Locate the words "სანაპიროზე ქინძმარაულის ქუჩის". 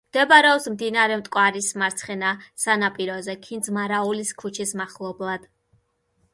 2.65-4.77